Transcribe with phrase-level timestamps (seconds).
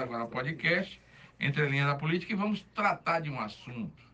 [0.00, 1.00] agora podcast
[1.40, 4.08] Entre Linhas da Política e vamos tratar de um assunto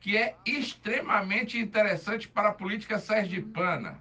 [0.00, 3.98] que é extremamente interessante para a política sergipana.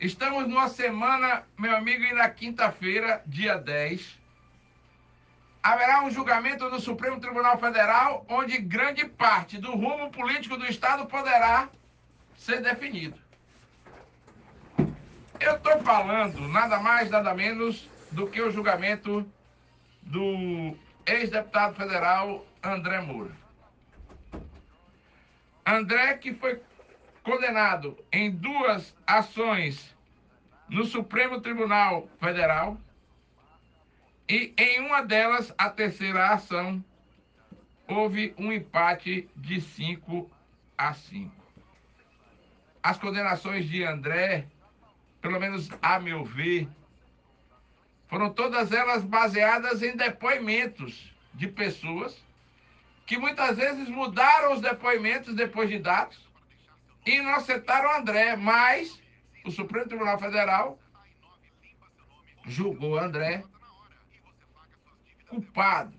[0.00, 4.18] Estamos numa semana, meu amigo, e na quinta-feira, dia 10,
[5.62, 11.06] haverá um julgamento no Supremo Tribunal Federal onde grande parte do rumo político do Estado
[11.06, 11.68] poderá
[12.36, 13.18] ser definido.
[15.40, 19.28] Eu estou falando nada mais, nada menos do que o julgamento
[20.00, 23.32] do ex-deputado federal André Moura.
[25.66, 26.62] André, que foi
[27.24, 29.96] condenado em duas ações
[30.68, 32.78] no Supremo Tribunal Federal,
[34.28, 36.82] e em uma delas, a terceira ação,
[37.88, 40.30] houve um empate de 5
[40.78, 41.34] a 5.
[42.82, 44.46] As condenações de André,
[45.20, 46.68] pelo menos a meu ver,
[48.14, 52.16] foram todas elas baseadas em depoimentos de pessoas
[53.04, 56.24] que muitas vezes mudaram os depoimentos depois de dados
[57.04, 59.02] e inocentaram André, mas
[59.44, 60.78] o Supremo Tribunal Federal
[62.46, 63.42] julgou André
[65.28, 65.98] culpado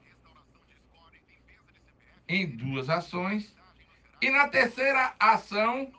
[2.30, 3.54] em duas ações
[4.22, 5.92] e na terceira ação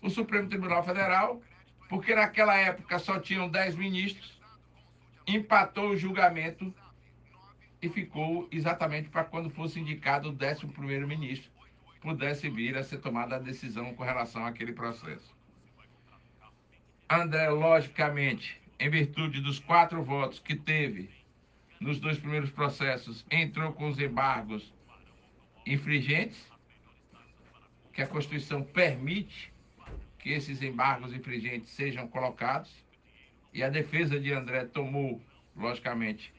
[0.00, 1.42] o Supremo Tribunal Federal,
[1.90, 4.33] porque naquela época só tinham dez ministros,
[5.26, 6.72] empatou o julgamento
[7.80, 11.54] e ficou exatamente para quando fosse indicado o décimo primeiro ministro
[12.04, 15.34] pudesse vir a ser tomada a decisão com relação àquele processo.
[17.08, 21.08] André, logicamente, em virtude dos quatro votos que teve
[21.80, 24.72] nos dois primeiros processos, entrou com os embargos
[25.66, 26.46] infringentes,
[27.90, 29.50] que a Constituição permite
[30.18, 32.70] que esses embargos infringentes sejam colocados.
[33.54, 35.22] E a defesa de André tomou,
[35.54, 36.34] logicamente,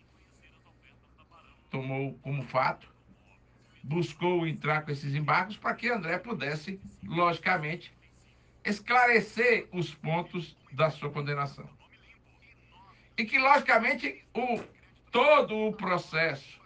[1.72, 2.94] tomou como fato,
[3.82, 7.94] buscou entrar com esses embargos para que André pudesse, logicamente,
[8.66, 11.70] esclarecer os pontos da sua condenação.
[13.18, 14.62] E que, logicamente, o,
[15.10, 16.60] todo o processo,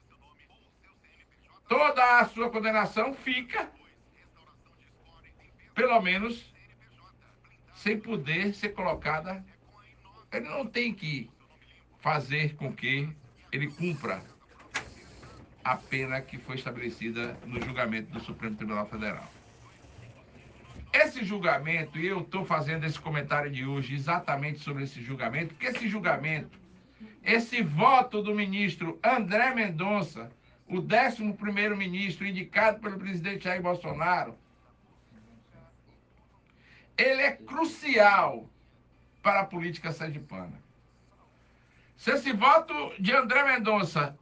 [1.68, 3.72] toda a sua condenação fica,
[5.76, 6.52] pelo menos,
[7.76, 9.46] sem poder ser colocada
[10.31, 11.29] ele não tem que
[12.00, 13.09] fazer com que
[13.51, 14.23] ele cumpra
[15.63, 19.28] a pena que foi estabelecida no julgamento do Supremo Tribunal Federal.
[20.91, 25.67] Esse julgamento, e eu estou fazendo esse comentário de hoje exatamente sobre esse julgamento, porque
[25.67, 26.59] esse julgamento,
[27.23, 30.31] esse voto do ministro André Mendonça,
[30.67, 34.38] o 11 ministro indicado pelo presidente Jair Bolsonaro,
[36.97, 38.50] ele é crucial
[39.29, 40.59] para a política sergipana.
[41.95, 44.17] Se esse voto de André Mendonça,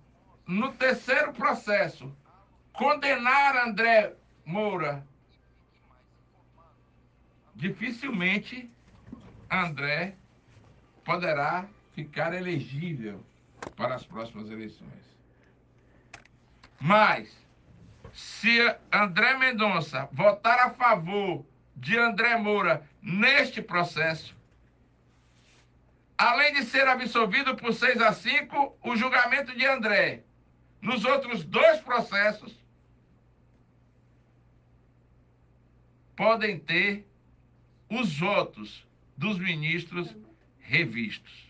[0.46, 2.14] no terceiro processo,
[2.74, 4.14] condenar André
[4.46, 5.08] Moura,
[7.56, 8.70] dificilmente
[9.50, 10.18] André
[11.06, 13.24] poderá ficar elegível
[13.78, 15.06] para as próximas eleições.
[16.82, 17.34] Mas,
[18.12, 18.60] se
[18.92, 21.46] André Mendonça votar a favor
[21.78, 24.36] de André Moura neste processo,
[26.18, 30.24] além de ser absolvido por 6 a 5, o julgamento de André
[30.82, 32.56] nos outros dois processos
[36.16, 37.08] podem ter
[37.90, 38.86] os votos
[39.16, 40.16] dos ministros
[40.60, 41.48] revistos.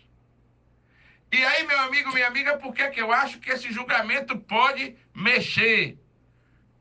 [1.30, 4.96] E aí, meu amigo, minha amiga, por que, que eu acho que esse julgamento pode
[5.14, 5.98] mexer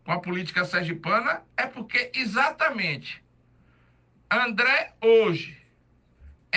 [0.05, 1.43] com a política sergipana?
[1.55, 3.21] É porque exatamente
[4.29, 5.57] André hoje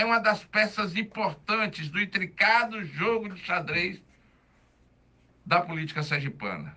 [0.00, 4.02] é uma das peças importantes do intricado jogo de xadrez
[5.44, 6.74] da política sergipana.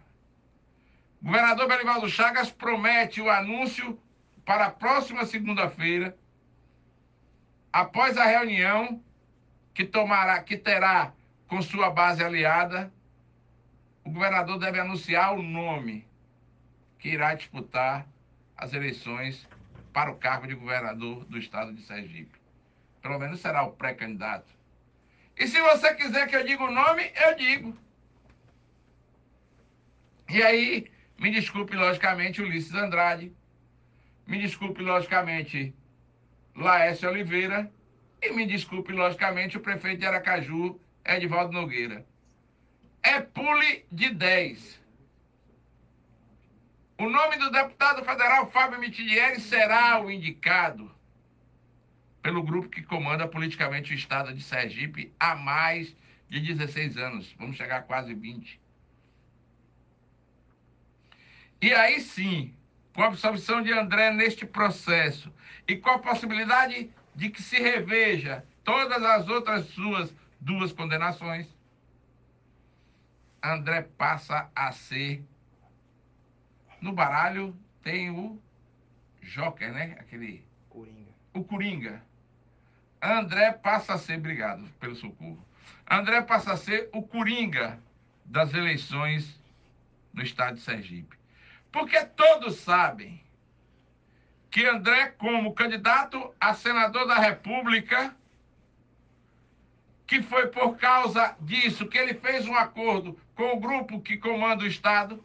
[1.21, 3.97] O governador Belivaldo Chagas promete o anúncio
[4.43, 6.17] para a próxima segunda-feira,
[7.71, 9.01] após a reunião
[9.73, 11.13] que tomará, que terá
[11.47, 12.91] com sua base aliada,
[14.03, 16.05] o governador deve anunciar o nome
[16.99, 18.05] que irá disputar
[18.57, 19.47] as eleições
[19.93, 22.42] para o cargo de governador do estado de Sergipe.
[23.03, 24.49] Pelo menos será o pré-candidato.
[25.37, 27.77] E se você quiser que eu diga o nome, eu digo.
[30.29, 30.89] E aí,
[31.19, 33.35] me desculpe, logicamente, Ulisses Andrade.
[34.25, 35.75] Me desculpe, logicamente,
[36.55, 37.69] Laércio Oliveira.
[38.21, 42.05] E me desculpe, logicamente, o prefeito de Aracaju, Edvaldo Nogueira.
[43.03, 44.81] É pule de 10.
[46.99, 50.89] O nome do deputado federal Fábio Mitidieri será o indicado
[52.23, 55.93] pelo grupo que comanda politicamente o estado de Sergipe há mais
[56.29, 57.35] de 16 anos.
[57.37, 58.59] Vamos chegar a quase 20.
[61.61, 62.55] E aí sim,
[62.95, 65.31] com a absolvição de André neste processo
[65.67, 71.47] e com a possibilidade de que se reveja todas as outras suas duas condenações,
[73.43, 75.21] André passa a ser.
[76.79, 78.41] No baralho tem o
[79.21, 79.97] Joker, né?
[79.99, 80.45] Aquele.
[80.69, 81.11] Coringa.
[81.33, 82.12] O Coringa.
[83.03, 85.45] André passa a ser, obrigado pelo socorro.
[85.89, 87.77] André passa a ser o Coringa
[88.23, 89.37] das eleições
[90.13, 91.17] no estado de Sergipe.
[91.69, 93.21] Porque todos sabem
[94.49, 98.15] que André, como candidato a senador da República,
[100.07, 104.63] que foi por causa disso que ele fez um acordo com o grupo que comanda
[104.63, 105.21] o Estado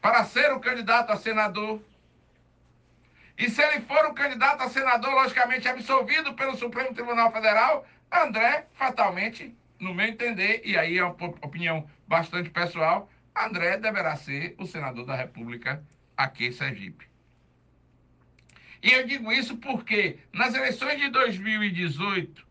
[0.00, 1.80] para ser o candidato a senador.
[3.38, 8.66] E se ele for o candidato a senador, logicamente absolvido pelo Supremo Tribunal Federal, André,
[8.74, 14.66] fatalmente, no meu entender, e aí é uma opinião bastante pessoal, André deverá ser o
[14.66, 15.84] senador da República
[16.16, 17.06] aqui em Sergipe.
[18.82, 22.46] E eu digo isso porque nas eleições de 2018,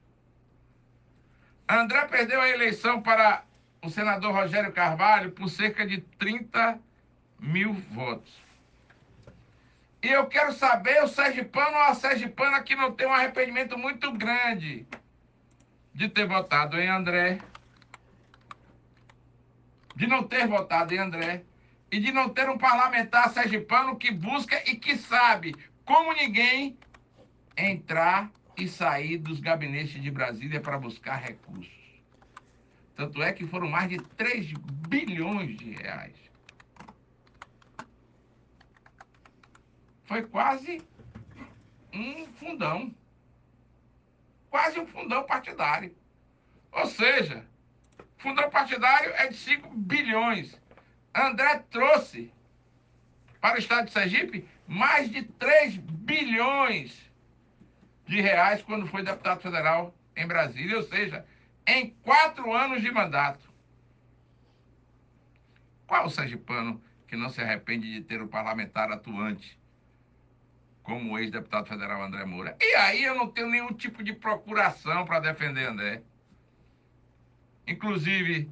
[1.68, 3.44] André perdeu a eleição para
[3.82, 6.80] o senador Rogério Carvalho por cerca de 30
[7.40, 8.45] mil votos.
[10.06, 14.12] E eu quero saber, o sergipano ou a sergipana que não tem um arrependimento muito
[14.12, 14.86] grande
[15.96, 17.40] de ter votado em André,
[19.96, 21.42] de não ter votado em André
[21.92, 26.78] e de não ter um parlamentar sergipano que busca e que sabe, como ninguém,
[27.58, 31.74] entrar e sair dos gabinetes de Brasília para buscar recursos.
[32.96, 34.54] Tanto é que foram mais de 3
[34.88, 36.14] bilhões de reais.
[40.06, 40.82] Foi quase
[41.94, 42.94] um fundão.
[44.50, 45.96] Quase um fundão partidário.
[46.72, 47.46] Ou seja,
[48.26, 50.60] Fundão partidário é de 5 bilhões.
[51.14, 52.34] André trouxe
[53.40, 57.12] para o estado de Sergipe mais de 3 bilhões
[58.08, 61.24] de reais quando foi deputado federal em Brasília, ou seja,
[61.68, 63.48] em quatro anos de mandato.
[65.86, 69.56] Qual o sergipano que não se arrepende de ter o parlamentar atuante
[70.86, 72.56] como o ex-deputado federal André Moura?
[72.62, 76.04] E aí eu não tenho nenhum tipo de procuração para defender André.
[77.68, 78.50] Inclusive,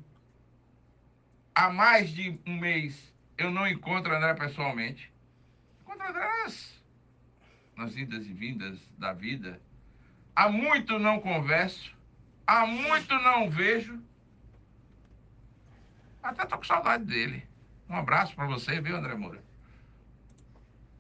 [1.53, 5.13] há mais de um mês eu não encontro André pessoalmente.
[5.81, 6.83] Encontro André nas,
[7.75, 9.62] nas idas e vindas da vida.
[10.36, 11.95] Há muito não converso.
[12.47, 14.01] Há muito não vejo.
[16.21, 17.47] Até tô com saudade dele.
[17.88, 19.44] Um abraço para você, viu, André Moura?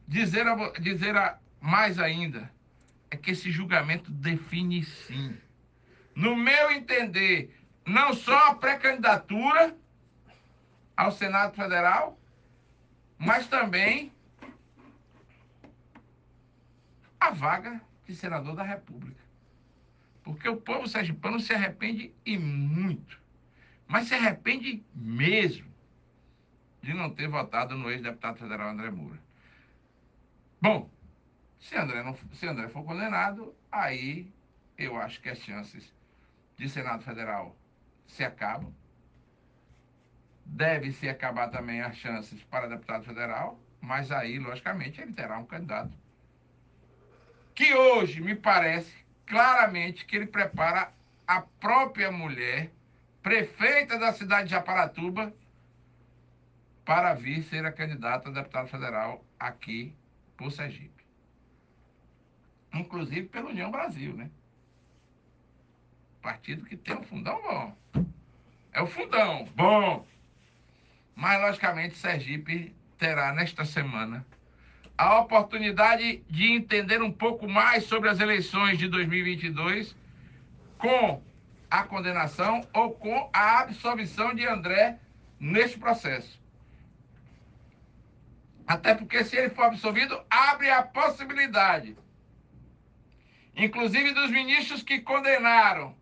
[0.07, 2.51] Dizer, a, dizer a, mais ainda
[3.09, 5.37] é que esse julgamento define sim.
[6.15, 7.55] No meu entender,
[7.85, 9.75] não só a pré-candidatura
[10.95, 12.19] ao Senado Federal,
[13.17, 14.11] mas também
[17.19, 19.21] a vaga de senador da República.
[20.23, 23.19] Porque o povo sergipano se arrepende e muito.
[23.87, 25.71] Mas se arrepende mesmo
[26.81, 29.19] de não ter votado no ex-deputado federal André Moura.
[30.63, 30.89] Bom,
[31.59, 34.31] se André, não, se André for condenado, aí
[34.77, 35.93] eu acho que as chances
[36.55, 37.53] de Senado Federal
[38.07, 38.73] se acabam.
[40.45, 45.45] Deve se acabar também as chances para deputado federal, mas aí, logicamente, ele terá um
[45.45, 45.91] candidato.
[47.53, 50.93] Que hoje me parece claramente que ele prepara
[51.27, 52.71] a própria mulher,
[53.21, 55.33] prefeita da cidade de Aparatuba,
[56.85, 59.93] para vir ser a candidata a deputado federal aqui
[60.43, 61.05] por Sergipe.
[62.73, 64.29] Inclusive pela União Brasil, né?
[66.21, 67.77] Partido que tem um fundão bom.
[68.73, 70.05] É o fundão, bom.
[71.15, 74.25] Mas, logicamente, Sergipe terá nesta semana
[74.97, 79.95] a oportunidade de entender um pouco mais sobre as eleições de 2022
[80.77, 81.21] com
[81.69, 84.99] a condenação ou com a absolvição de André
[85.39, 86.42] neste processo.
[88.65, 91.97] Até porque, se ele for absolvido, abre a possibilidade,
[93.55, 95.95] inclusive dos ministros que condenaram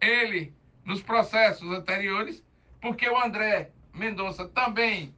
[0.00, 0.54] ele
[0.84, 2.42] nos processos anteriores,
[2.80, 5.14] porque o André Mendonça também,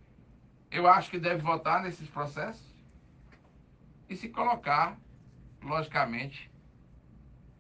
[0.71, 2.75] eu acho que deve votar nesses processos,
[4.09, 4.99] e se colocar,
[5.63, 6.51] logicamente,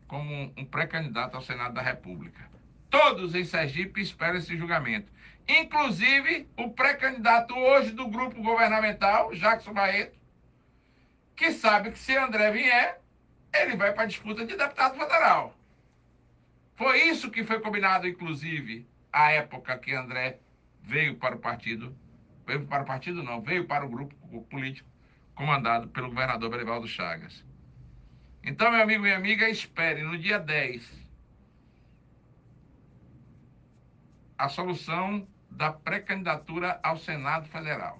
[0.06, 2.50] como um pré-candidato ao Senado da República.
[2.90, 5.10] Todos em Sergipe esperam esse julgamento.
[5.46, 10.18] Inclusive o pré-candidato hoje do grupo governamental, Jackson Barreto,
[11.36, 13.00] que sabe que se André vier,
[13.52, 15.54] ele vai para a disputa de deputado federal.
[16.76, 20.38] Foi isso que foi combinado, inclusive, à época que André
[20.82, 21.96] veio para o partido.
[22.46, 24.88] Veio para o partido, não, veio para o grupo político
[25.34, 27.44] comandado pelo governador Belivaldo Chagas.
[28.42, 31.04] Então, meu amigo e minha amiga, espere no dia 10
[34.36, 37.98] a solução da pré-candidatura ao Senado Federal.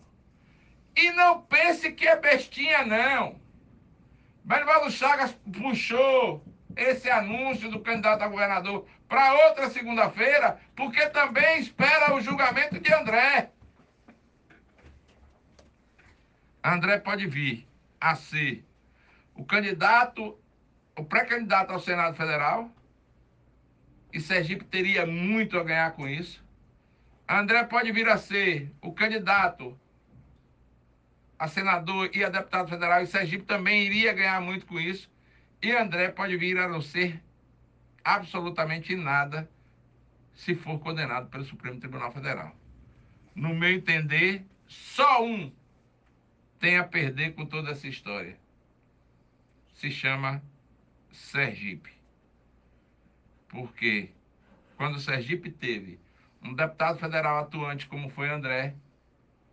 [0.97, 3.41] E não pense que é bestinha, não.
[4.45, 6.45] Belivaldo Chagas puxou
[6.77, 12.93] esse anúncio do candidato a governador para outra segunda-feira, porque também espera o julgamento de
[12.93, 13.51] André.
[16.63, 17.67] André pode vir
[18.01, 18.65] a ser
[19.35, 20.39] o candidato,
[20.97, 22.71] o pré-candidato ao Senado Federal,
[24.13, 26.44] e Sergipe teria muito a ganhar com isso.
[27.29, 29.79] André pode vir a ser o candidato
[31.39, 35.11] a senador e a deputado federal, e Sergipe também iria ganhar muito com isso.
[35.61, 37.23] E André pode vir a não ser
[38.05, 39.51] absolutamente nada
[40.35, 42.55] se for condenado pelo Supremo Tribunal Federal.
[43.35, 45.53] No meu entender, só um
[46.59, 48.39] tem a perder com toda essa história.
[49.75, 50.43] Se chama
[51.13, 51.93] Sergipe.
[53.49, 54.11] Porque
[54.77, 55.99] quando Sergipe teve
[56.45, 58.75] um deputado federal atuante como foi André,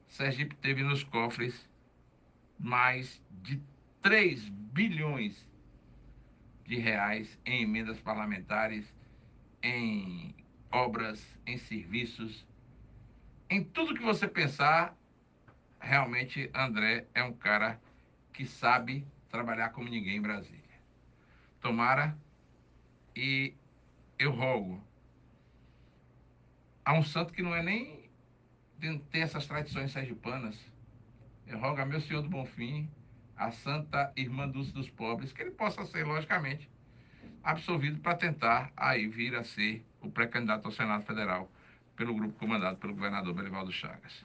[0.10, 1.68] Sergipe teve nos cofres
[2.60, 3.62] mais de
[4.02, 5.48] 3 bilhões
[6.66, 8.94] de reais em emendas parlamentares,
[9.64, 10.36] em
[10.70, 12.46] obras, em serviços,
[13.50, 14.96] em tudo que você pensar,
[15.80, 17.80] realmente André é um cara
[18.34, 20.62] que sabe trabalhar como ninguém em Brasília.
[21.60, 22.18] Tomara
[23.16, 23.54] e
[24.18, 24.82] eu rogo
[26.84, 28.10] a um santo que não é nem
[29.12, 30.58] tem essas tradições sergipanas.
[31.46, 32.90] Eu rogo a meu Senhor do Bonfim
[33.42, 36.70] a Santa Irmã Dulce dos Pobres, que ele possa ser, logicamente,
[37.44, 41.52] absolvido para tentar aí vir a ser o pré-candidato ao Senado Federal
[41.96, 44.24] pelo grupo comandado pelo governador Belivaldo Chagas.